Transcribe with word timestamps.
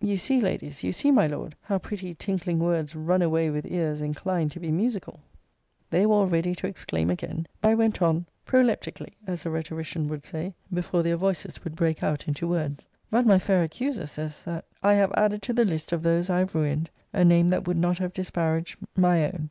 You 0.00 0.16
see, 0.16 0.40
Ladies, 0.40 0.84
you 0.84 0.92
see, 0.92 1.10
my 1.10 1.26
Lord, 1.26 1.56
how 1.62 1.76
pretty 1.80 2.14
tinkling 2.14 2.60
words 2.60 2.94
run 2.94 3.20
away 3.20 3.50
with 3.50 3.66
ears 3.66 4.00
inclined 4.00 4.52
to 4.52 4.60
be 4.60 4.70
musical. 4.70 5.18
They 5.90 6.06
were 6.06 6.14
all 6.14 6.26
ready 6.28 6.54
to 6.54 6.68
exclaim 6.68 7.10
again: 7.10 7.48
but 7.60 7.70
I 7.70 7.74
went 7.74 8.00
on, 8.00 8.26
proleptically, 8.46 9.14
as 9.26 9.44
a 9.44 9.50
rhetorician 9.50 10.06
would 10.06 10.24
say, 10.24 10.54
before 10.72 11.02
their 11.02 11.16
voices 11.16 11.64
would 11.64 11.74
break 11.74 12.04
out 12.04 12.28
into 12.28 12.46
words. 12.46 12.86
But 13.10 13.26
my 13.26 13.40
fair 13.40 13.64
accuser 13.64 14.06
says, 14.06 14.44
that, 14.44 14.66
'I 14.84 14.94
have 14.94 15.12
added 15.16 15.42
to 15.42 15.52
the 15.52 15.64
list 15.64 15.90
of 15.90 16.04
those 16.04 16.30
I 16.30 16.38
have 16.38 16.54
ruined, 16.54 16.88
a 17.12 17.24
name 17.24 17.48
that 17.48 17.66
would 17.66 17.76
not 17.76 17.98
have 17.98 18.12
disparaged 18.12 18.76
my 18.94 19.24
own.' 19.32 19.50